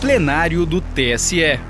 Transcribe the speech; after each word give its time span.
plenário 0.00 0.64
do 0.64 0.80
TSE. 0.80 1.60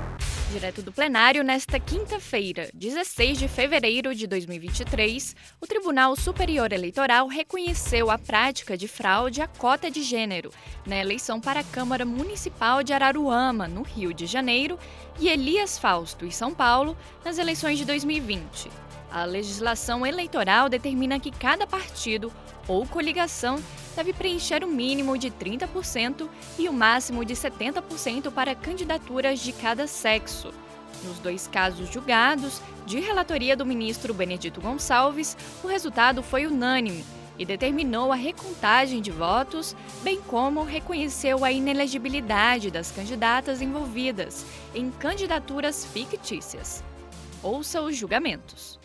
Direto 0.53 0.81
do 0.81 0.89
plenário, 0.89 1.43
nesta 1.43 1.77
quinta-feira, 1.81 2.69
16 2.73 3.37
de 3.37 3.49
fevereiro 3.49 4.15
de 4.15 4.25
2023, 4.25 5.35
o 5.59 5.67
Tribunal 5.67 6.15
Superior 6.15 6.71
Eleitoral 6.71 7.27
reconheceu 7.27 8.09
a 8.09 8.17
prática 8.17 8.77
de 8.77 8.87
fraude 8.87 9.41
à 9.41 9.47
cota 9.47 9.91
de 9.91 10.01
gênero 10.01 10.49
na 10.87 10.95
eleição 10.95 11.41
para 11.41 11.59
a 11.59 11.63
Câmara 11.63 12.05
Municipal 12.05 12.81
de 12.83 12.93
Araruama, 12.93 13.67
no 13.67 13.81
Rio 13.81 14.13
de 14.13 14.25
Janeiro, 14.25 14.79
e 15.19 15.27
Elias 15.27 15.77
Fausto, 15.77 16.25
em 16.25 16.31
São 16.31 16.53
Paulo, 16.53 16.95
nas 17.25 17.37
eleições 17.37 17.77
de 17.77 17.83
2020. 17.83 18.69
A 19.11 19.25
legislação 19.25 20.05
eleitoral 20.05 20.69
determina 20.69 21.19
que 21.19 21.31
cada 21.31 21.67
partido 21.67 22.31
ou 22.65 22.87
coligação 22.87 23.61
deve 23.93 24.13
preencher 24.13 24.63
o 24.63 24.67
mínimo 24.67 25.17
de 25.17 25.29
30% 25.29 26.29
e 26.57 26.69
o 26.69 26.73
máximo 26.73 27.25
de 27.25 27.33
70% 27.33 28.31
para 28.31 28.55
candidaturas 28.55 29.41
de 29.41 29.51
cada 29.51 29.85
sexo. 29.85 30.53
Nos 31.03 31.19
dois 31.19 31.45
casos 31.45 31.91
julgados, 31.91 32.61
de 32.85 33.01
relatoria 33.01 33.55
do 33.55 33.65
ministro 33.65 34.13
Benedito 34.13 34.61
Gonçalves, 34.61 35.35
o 35.61 35.67
resultado 35.67 36.23
foi 36.23 36.45
unânime 36.45 37.03
e 37.37 37.45
determinou 37.45 38.13
a 38.13 38.15
recontagem 38.15 39.01
de 39.01 39.11
votos, 39.11 39.75
bem 40.03 40.21
como 40.21 40.63
reconheceu 40.63 41.43
a 41.43 41.51
inelegibilidade 41.51 42.71
das 42.71 42.91
candidatas 42.91 43.61
envolvidas 43.61 44.45
em 44.73 44.89
candidaturas 44.91 45.83
fictícias. 45.85 46.81
Ouça 47.43 47.81
os 47.81 47.97
julgamentos. 47.97 48.80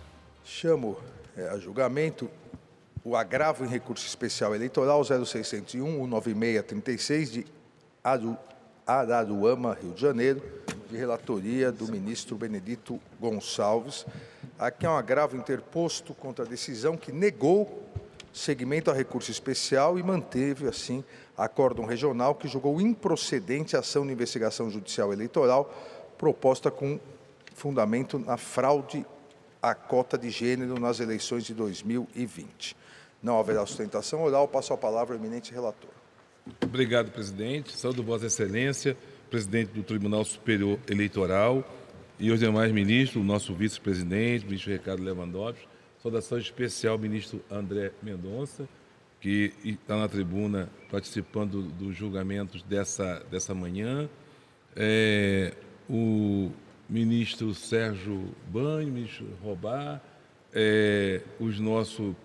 Chamo 0.49 0.97
é, 1.37 1.49
a 1.49 1.59
julgamento 1.59 2.31
o 3.03 3.17
agravo 3.17 3.65
em 3.65 3.69
recurso 3.69 4.07
especial 4.07 4.55
eleitoral 4.55 5.03
0601 5.03 6.07
19636 6.07 7.33
de 7.33 7.47
Araruama, 8.87 9.77
Rio 9.83 9.93
de 9.93 10.01
Janeiro, 10.01 10.41
de 10.89 10.97
relatoria 10.97 11.73
do 11.73 11.91
ministro 11.91 12.37
Benedito 12.37 13.01
Gonçalves. 13.21 14.07
Aqui 14.57 14.87
é 14.87 14.89
um 14.89 14.97
agravo 14.97 15.37
interposto 15.37 16.15
contra 16.15 16.45
a 16.45 16.49
decisão 16.49 16.97
que 16.97 17.11
negou 17.11 17.83
seguimento 18.33 18.89
a 18.89 18.95
recurso 18.95 19.33
especial 19.33 19.99
e 19.99 20.03
manteve, 20.05 20.69
assim, 20.69 21.03
acórdão 21.37 21.85
regional 21.85 22.37
que 22.37 22.47
julgou 22.47 22.81
improcedente 22.81 23.75
a 23.75 23.81
ação 23.81 24.07
de 24.07 24.13
investigação 24.13 24.71
judicial 24.71 25.13
eleitoral 25.13 25.75
proposta 26.17 26.71
com 26.71 27.01
fundamento 27.53 28.17
na 28.17 28.37
fraude 28.37 29.05
a 29.63 29.75
cota 29.75 30.17
de 30.17 30.31
gênero 30.31 30.79
nas 30.79 31.01
eleições 31.01 31.45
de 31.45 31.55
2020. 31.55 32.77
Não 33.23 33.39
haverá 33.39 33.65
sustentação 33.67 34.23
oral. 34.23 34.47
Passo 34.47 34.73
a 34.73 34.77
palavra 34.77 35.15
ao 35.15 35.21
eminente 35.21 35.53
relator. 35.53 35.91
Obrigado, 36.63 37.11
presidente. 37.11 37.77
Saúde 37.77 38.03
Vossa 38.03 38.27
Excelência, 38.27 38.97
presidente 39.31 39.73
do 39.73 39.83
Tribunal 39.83 40.25
Superior 40.25 40.79
Eleitoral 40.89 41.65
e 42.19 42.31
os 42.31 42.41
demais 42.41 42.73
ministros, 42.73 43.23
o 43.23 43.27
nosso 43.27 43.55
vice-presidente, 43.55 44.45
ministro 44.45 44.73
Ricardo 44.73 45.03
Lewandowski. 45.03 45.67
Saudação 46.03 46.39
especial, 46.39 46.97
ministro 46.99 47.43
André 47.51 47.91
Mendonça, 48.01 48.69
que 49.21 49.53
está 49.65 49.97
na 49.97 50.09
tribuna 50.09 50.71
participando 50.91 51.63
dos 51.63 51.97
julgamentos 51.97 52.63
dessa, 52.63 53.25
dessa 53.31 53.53
manhã. 53.55 54.09
É, 54.77 55.53
o 55.91 56.53
ministro 56.89 57.53
Sérgio 57.55 58.35
Banho, 58.49 58.89
ministro 58.89 59.27
Robar, 59.43 60.01
é, 60.55 61.21
os 61.39 61.59
nosso 61.59 62.17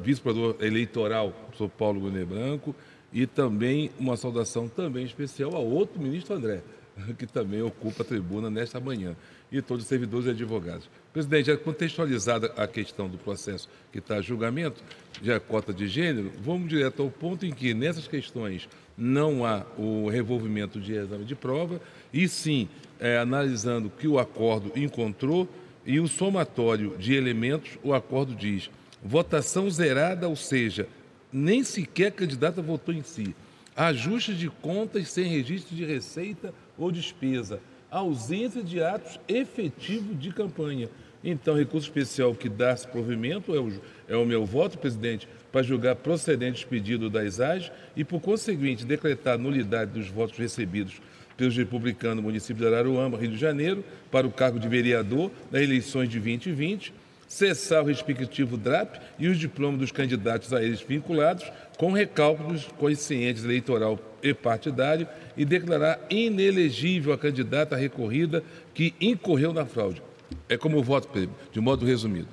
vice-procurador 0.00 0.56
eleitoral, 0.60 1.32
professor 1.32 1.68
Paulo 1.68 2.00
Gunê 2.00 2.24
Branco, 2.24 2.74
e 3.12 3.26
também 3.26 3.90
uma 3.98 4.16
saudação 4.16 4.68
também 4.68 5.04
especial 5.04 5.54
ao 5.54 5.64
outro 5.64 6.00
ministro 6.00 6.34
André, 6.34 6.62
que 7.18 7.26
também 7.26 7.62
ocupa 7.62 8.02
a 8.02 8.06
tribuna 8.06 8.48
nesta 8.48 8.80
manhã, 8.80 9.14
e 9.52 9.60
todos 9.60 9.84
os 9.84 9.88
servidores 9.88 10.26
e 10.26 10.30
advogados. 10.30 10.88
Presidente, 11.12 11.46
já 11.46 11.56
contextualizada 11.56 12.52
a 12.56 12.66
questão 12.66 13.08
do 13.08 13.18
processo 13.18 13.68
que 13.92 13.98
está 13.98 14.16
a 14.16 14.22
julgamento, 14.22 14.82
já 15.22 15.34
é 15.34 15.38
cota 15.38 15.72
de 15.72 15.86
gênero, 15.86 16.32
vamos 16.40 16.68
direto 16.68 17.02
ao 17.02 17.10
ponto 17.10 17.44
em 17.46 17.52
que, 17.52 17.74
nessas 17.74 18.08
questões, 18.08 18.68
não 18.96 19.44
há 19.44 19.64
o 19.76 20.08
revolvimento 20.08 20.80
de 20.80 20.94
exame 20.94 21.24
de 21.24 21.34
prova, 21.34 21.80
e 22.14 22.28
sim, 22.28 22.68
é, 23.00 23.18
analisando 23.18 23.90
que 23.90 24.06
o 24.06 24.20
acordo 24.20 24.70
encontrou 24.76 25.48
e 25.84 25.98
o 25.98 26.06
somatório 26.06 26.96
de 26.96 27.12
elementos, 27.12 27.76
o 27.82 27.92
acordo 27.92 28.36
diz 28.36 28.70
votação 29.02 29.68
zerada, 29.68 30.28
ou 30.28 30.36
seja, 30.36 30.88
nem 31.32 31.64
sequer 31.64 32.06
a 32.06 32.12
candidata 32.12 32.62
votou 32.62 32.94
em 32.94 33.02
si. 33.02 33.34
Ajuste 33.76 34.32
de 34.32 34.48
contas 34.48 35.08
sem 35.08 35.24
registro 35.24 35.74
de 35.74 35.84
receita 35.84 36.54
ou 36.78 36.92
despesa. 36.92 37.60
Ausência 37.90 38.62
de 38.62 38.80
atos 38.80 39.18
efetivos 39.26 40.18
de 40.18 40.32
campanha. 40.32 40.88
Então, 41.22 41.56
recurso 41.56 41.88
especial 41.88 42.34
que 42.34 42.48
dá-se 42.48 42.86
provimento 42.86 43.54
é 43.54 43.58
o, 43.58 43.72
é 44.08 44.16
o 44.16 44.24
meu 44.24 44.46
voto, 44.46 44.78
presidente, 44.78 45.28
para 45.50 45.62
julgar 45.62 45.96
procedente 45.96 46.66
pedido 46.66 47.10
das 47.10 47.40
AGES 47.40 47.72
e, 47.96 48.04
por 48.04 48.20
conseguinte, 48.20 48.84
decretar 48.84 49.38
nulidade 49.38 49.90
dos 49.90 50.08
votos 50.08 50.38
recebidos 50.38 51.00
pelos 51.36 51.56
republicanos 51.56 52.16
no 52.16 52.22
município 52.22 52.62
de 52.62 52.74
Araruama, 52.74 53.18
Rio 53.18 53.30
de 53.30 53.36
Janeiro, 53.38 53.84
para 54.10 54.26
o 54.26 54.30
cargo 54.30 54.58
de 54.58 54.68
vereador 54.68 55.30
nas 55.50 55.62
eleições 55.62 56.08
de 56.08 56.18
2020, 56.18 56.92
cessar 57.26 57.82
o 57.82 57.86
respectivo 57.86 58.56
DRAP 58.56 58.96
e 59.18 59.28
os 59.28 59.38
diplomas 59.38 59.80
dos 59.80 59.92
candidatos 59.92 60.52
a 60.52 60.62
eles 60.62 60.80
vinculados, 60.80 61.50
com 61.76 61.92
recálculo 61.92 62.52
dos 62.52 62.66
coeficientes 62.66 63.44
eleitoral 63.44 63.98
e 64.22 64.32
partidário, 64.32 65.08
e 65.36 65.44
declarar 65.44 65.98
inelegível 66.08 67.12
a 67.12 67.18
candidata 67.18 67.74
recorrida 67.74 68.42
que 68.72 68.94
incorreu 69.00 69.52
na 69.52 69.66
fraude. 69.66 70.02
É 70.48 70.56
como 70.56 70.78
o 70.78 70.82
voto, 70.82 71.28
de 71.50 71.60
modo 71.60 71.84
resumido. 71.84 72.28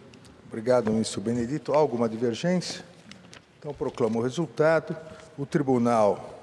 Obrigado, 0.48 0.92
ministro 0.92 1.22
Benedito. 1.22 1.72
Alguma 1.72 2.08
divergência? 2.08 2.84
Então, 3.58 3.74
proclamo 3.74 4.20
o 4.20 4.22
resultado. 4.22 4.96
O 5.38 5.46
tribunal 5.46 6.41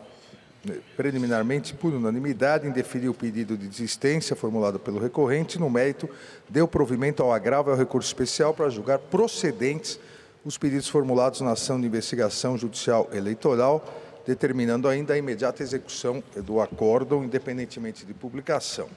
preliminarmente, 0.97 1.75
por 1.75 1.93
unanimidade, 1.93 2.67
indeferiu 2.67 3.13
o 3.13 3.15
pedido 3.15 3.57
de 3.57 3.67
desistência 3.69 4.37
formulado 4.37 4.79
pelo 4.79 4.99
recorrente. 4.99 5.59
No 5.59 5.69
mérito, 5.69 6.09
deu 6.49 6.69
provimento 6.69 7.23
ao 7.23 7.33
agravo 7.33 7.71
e 7.71 7.73
ao 7.73 7.79
recurso 7.79 8.09
especial 8.09 8.55
para 8.55 8.69
julgar 8.69 8.99
procedentes 8.99 9.99
os 10.45 10.57
pedidos 10.57 10.89
formulados 10.89 11.41
na 11.41 11.53
ação 11.53 11.81
de 11.81 11.87
investigação 11.87 12.57
judicial 12.57 13.09
eleitoral, 13.13 13.85
determinando 14.27 14.89
ainda 14.89 15.15
a 15.15 15.19
imediata 15.19 15.63
execução 15.63 16.23
do 16.37 16.61
acórdão, 16.61 17.25
independentemente 17.25 18.07
de 18.07 18.15
publicação, 18.15 18.89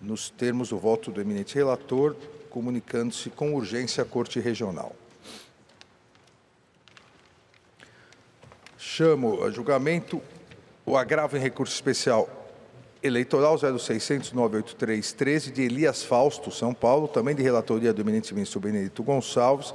nos 0.00 0.30
termos 0.30 0.68
do 0.68 0.78
voto 0.78 1.10
do 1.10 1.20
eminente 1.20 1.54
relator, 1.54 2.14
comunicando-se 2.50 3.30
com 3.30 3.54
urgência 3.54 4.02
à 4.02 4.04
Corte 4.04 4.38
Regional. 4.38 4.94
Chamo 8.76 9.44
a 9.44 9.50
julgamento 9.50 10.20
o 10.92 10.96
agravo 10.98 11.38
em 11.38 11.40
recurso 11.40 11.74
especial 11.74 12.28
eleitoral 13.02 13.56
0600 13.56 14.30
983 14.32 15.12
13 15.14 15.50
de 15.50 15.62
Elias 15.62 16.02
Fausto, 16.02 16.50
São 16.50 16.74
Paulo, 16.74 17.08
também 17.08 17.34
de 17.34 17.42
relatoria 17.42 17.94
do 17.94 18.02
eminente 18.02 18.34
ministro 18.34 18.60
Benedito 18.60 19.02
Gonçalves. 19.02 19.72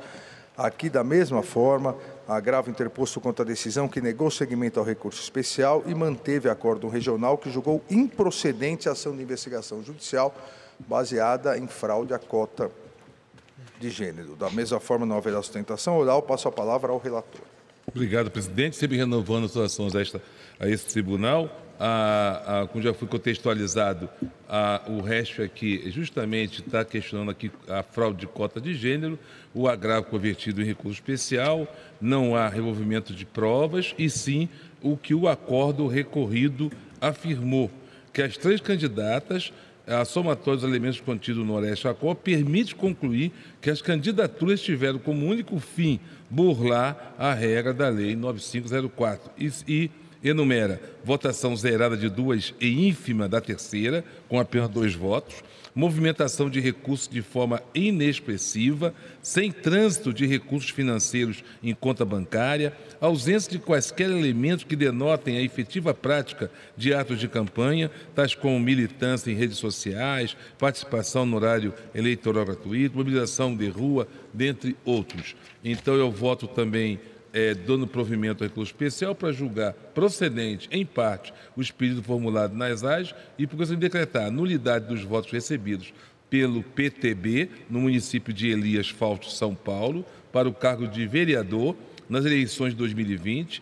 Aqui, 0.56 0.92
da 0.92 1.04
mesma 1.04 1.42
forma, 1.42 1.98
agravo 2.28 2.70
interposto 2.70 3.20
contra 3.20 3.44
a 3.44 3.48
decisão 3.48 3.88
que 3.88 4.00
negou 4.00 4.30
seguimento 4.30 4.80
ao 4.80 4.86
recurso 4.86 5.20
especial 5.20 5.82
e 5.88 5.96
manteve 5.96 6.50
acordo 6.50 6.88
regional 6.88 7.36
que 7.36 7.50
julgou 7.50 7.82
improcedente 7.90 8.88
a 8.88 8.92
ação 8.92 9.16
de 9.16 9.24
investigação 9.24 9.84
judicial 9.84 10.36
baseada 10.78 11.58
em 11.58 11.66
fraude 11.66 12.14
à 12.14 12.20
cota 12.20 12.70
de 13.80 13.90
gênero. 13.90 14.36
Da 14.36 14.52
mesma 14.52 14.80
forma, 14.80 15.04
não 15.04 15.18
haverá 15.18 15.42
sustentação 15.42 15.98
oral. 15.98 16.22
Passo 16.22 16.48
a 16.48 16.52
palavra 16.52 16.92
ao 16.92 17.00
relator. 17.00 17.57
Obrigado, 17.90 18.30
presidente. 18.30 18.76
Sempre 18.76 18.98
renovando 18.98 19.46
as 19.46 19.56
ações 19.56 19.96
a, 19.96 20.02
esta, 20.02 20.22
a 20.60 20.68
esse 20.68 20.86
tribunal. 20.88 21.64
A, 21.80 22.62
a, 22.62 22.68
como 22.68 22.84
já 22.84 22.94
foi 22.94 23.08
contextualizado, 23.08 24.10
a, 24.50 24.82
o 24.88 25.00
resto 25.00 25.42
aqui 25.42 25.90
justamente 25.90 26.62
está 26.62 26.84
questionando 26.84 27.32
aqui 27.32 27.50
a 27.68 27.84
fraude 27.84 28.20
de 28.20 28.28
cota 28.28 28.60
de 28.60 28.74
gênero, 28.74 29.18
o 29.54 29.68
agravo 29.70 30.08
convertido 30.08 30.62
em 30.62 30.66
recurso 30.66 31.00
especial, 31.00 31.68
não 32.02 32.36
há 32.36 32.50
revolvimento 32.50 33.14
de 33.14 33.26
provas, 33.26 33.96
e 33.98 34.10
sim 34.10 34.50
o 34.82 34.98
que 34.98 35.14
o 35.14 35.28
acordo 35.28 35.88
recorrido 35.88 36.72
afirmou, 37.00 37.72
que 38.12 38.22
as 38.22 38.36
três 38.38 38.60
candidatas 38.60 39.54
a 39.88 40.04
somatória 40.04 40.60
dos 40.60 40.70
elementos 40.70 41.00
contidos 41.00 41.46
no 41.46 41.54
Oeste 41.54 41.88
Acor 41.88 42.16
permite 42.16 42.76
concluir 42.76 43.32
que 43.62 43.70
as 43.70 43.82
candidaturas 43.82 44.62
tiveram 44.62 45.00
como 45.00 45.26
único 45.26 45.58
fim 45.60 46.00
burlar 46.30 47.16
a 47.18 47.34
regra 47.34 47.74
da 47.74 47.88
Lei 47.88 48.16
9504 48.16 49.32
e, 49.38 49.52
e 49.68 49.92
enumera 50.28 50.82
votação 51.04 51.56
zerada 51.56 51.96
de 51.96 52.10
duas 52.10 52.54
e 52.60 52.88
ínfima 52.88 53.28
da 53.28 53.40
terceira, 53.40 54.04
com 54.28 54.40
apenas 54.40 54.70
dois 54.70 54.94
votos, 54.94 55.36
movimentação 55.78 56.50
de 56.50 56.60
recursos 56.60 57.08
de 57.08 57.22
forma 57.22 57.62
inexpressiva, 57.76 58.96
sem 59.22 59.52
trânsito 59.52 60.12
de 60.12 60.26
recursos 60.26 60.72
financeiros 60.72 61.44
em 61.62 61.72
conta 61.74 62.04
bancária, 62.04 62.74
ausência 63.00 63.52
de 63.52 63.60
quaisquer 63.60 64.10
elementos 64.10 64.64
que 64.64 64.76
denotem 64.76 65.38
a 65.38 65.42
efetiva 65.44 65.94
prática 65.94 66.50
de 66.76 66.96
atos 66.96 67.20
de 67.20 67.28
campanha, 67.28 67.92
tais 68.16 68.34
como 68.34 68.60
militância 68.60 69.30
em 69.30 69.36
redes 69.36 69.58
sociais, 69.58 70.36
participação 70.58 71.28
no 71.28 71.36
horário 71.38 71.72
eleitoral 71.94 72.44
gratuito, 72.44 72.98
mobilização 72.98 73.56
de 73.56 73.70
rua, 73.70 74.08
dentre 74.34 74.76
outros. 74.84 75.36
Então 75.64 75.94
eu 75.94 76.10
voto 76.10 76.48
também 76.48 77.00
é, 77.38 77.54
dando 77.54 77.86
provimento 77.86 78.44
ao 78.44 78.50
recurso 78.50 78.72
especial 78.72 79.14
para 79.14 79.32
julgar 79.32 79.72
procedente, 79.72 80.68
em 80.72 80.84
parte, 80.84 81.32
os 81.56 81.70
pedidos 81.70 82.04
formulados 82.04 82.58
nas 82.58 82.84
AIS 82.84 83.14
e, 83.38 83.46
por 83.46 83.64
de 83.64 83.76
decretar 83.76 84.26
a 84.26 84.32
nulidade 84.32 84.88
dos 84.88 85.04
votos 85.04 85.32
recebidos 85.32 85.94
pelo 86.32 86.64
PTB 86.64 87.48
no 87.70 87.82
município 87.82 88.34
de 88.34 88.48
Elias 88.48 88.90
Fausto, 88.90 89.30
São 89.30 89.54
Paulo, 89.54 90.04
para 90.34 90.50
o 90.50 90.54
cargo 90.54 90.88
de 90.88 91.06
vereador 91.06 91.76
nas 92.10 92.26
eleições 92.26 92.72
de 92.72 92.78
2020, 92.78 93.62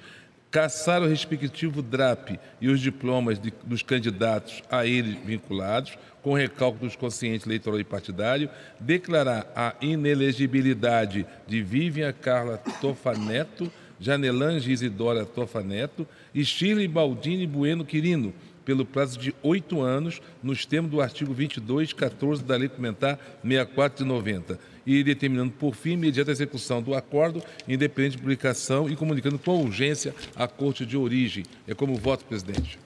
caçar 0.56 1.02
o 1.02 1.06
respectivo 1.06 1.82
DRAP 1.82 2.40
e 2.62 2.70
os 2.70 2.80
diplomas 2.80 3.38
de, 3.38 3.54
dos 3.66 3.84
candidatos 3.84 4.64
a 4.72 4.86
ele 4.86 5.20
vinculados, 5.26 5.98
com 6.22 6.34
recálculo 6.34 6.88
dos 6.88 6.96
conscientes 6.96 7.46
eleitoral 7.46 7.78
e 7.78 7.84
partidário, 7.84 8.50
declarar 8.80 9.52
a 9.54 9.76
inelegibilidade 9.82 11.26
de 11.46 11.62
Vivian 11.62 12.14
Carla 12.14 12.58
Tofaneto, 12.80 13.70
Janelange 14.00 14.72
Isidora 14.72 15.26
Tofaneto 15.26 16.08
e 16.34 16.46
Shirley 16.46 16.88
Baldini 16.88 17.46
Bueno 17.46 17.84
Quirino, 17.84 18.34
pelo 18.66 18.84
prazo 18.84 19.18
de 19.20 19.34
oito 19.44 19.82
anos, 19.82 20.22
nos 20.42 20.66
termos 20.66 20.90
do 20.90 21.00
artigo 21.00 21.34
22, 21.34 21.94
14 21.94 22.44
da 22.44 22.58
Lei 22.58 22.68
Complementar 22.68 23.18
64 23.44 24.04
de 24.04 24.10
90, 24.10 24.60
e 24.86 25.04
determinando, 25.04 25.52
por 25.52 25.76
fim, 25.76 25.92
imediata 25.92 26.32
execução 26.32 26.82
do 26.82 26.94
acordo, 26.96 27.42
independente 27.68 28.14
de 28.14 28.22
publicação 28.22 28.90
e 28.90 28.96
comunicando 28.96 29.40
com 29.40 29.64
urgência 29.64 30.14
à 30.36 30.48
Corte 30.48 30.86
de 30.86 30.98
origem. 30.98 31.46
É 31.68 31.74
como 31.74 31.96
voto, 31.96 32.26
presidente. 32.26 32.80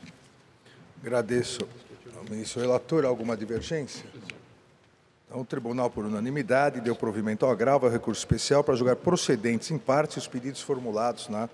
Agradeço 1.02 1.62
ao 2.18 2.24
ministro 2.30 2.62
relator. 2.62 3.06
Alguma 3.06 3.36
divergência? 3.36 4.04
Então, 5.28 5.42
o 5.42 5.46
tribunal, 5.46 5.90
por 5.90 6.06
unanimidade, 6.06 6.82
deu 6.82 6.96
provimento 6.96 7.46
ao 7.46 7.52
agravo 7.52 7.86
ao 7.86 7.92
recurso 7.92 8.20
especial 8.20 8.64
para 8.64 8.76
julgar 8.76 8.96
procedentes 8.96 9.70
em 9.72 9.78
parte 9.78 10.18
os 10.18 10.28
pedidos 10.28 10.62
formulados 10.62 11.30
na 11.30 11.48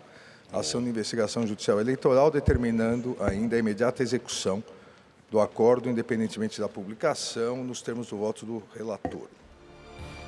ação 0.52 0.84
de 0.84 0.90
investigação 0.90 1.46
judicial 1.46 1.80
eleitoral, 1.80 2.32
determinando 2.32 3.16
ainda 3.20 3.56
a 3.56 3.60
imediata 3.60 4.02
execução 4.04 4.64
do 5.30 5.40
acordo, 5.40 5.90
independentemente 5.90 6.60
da 6.60 6.68
publicação, 6.70 7.64
nos 7.64 7.82
termos 7.82 8.10
do 8.10 8.18
voto 8.18 8.46
do 8.46 8.62
relator. 8.76 9.28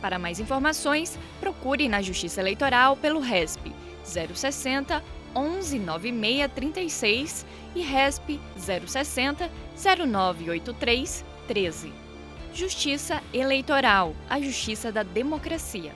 Para 0.00 0.18
mais 0.18 0.40
informações, 0.40 1.16
procure 1.40 1.88
na 1.88 2.02
Justiça 2.02 2.40
Eleitoral 2.40 2.96
pelo 2.96 3.20
RESP 3.20 3.72
060 4.04 5.02
119636 5.34 7.46
e 7.74 7.80
RESP 7.80 8.38
060 8.56 9.50
0983 9.76 11.24
13. 11.46 11.92
Justiça 12.54 13.22
Eleitoral, 13.32 14.14
a 14.28 14.38
justiça 14.40 14.92
da 14.92 15.02
democracia. 15.02 15.94